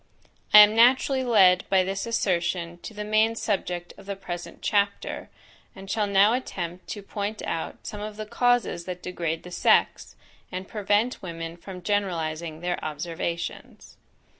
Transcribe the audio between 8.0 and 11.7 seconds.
of the causes that degrade the sex, and prevent women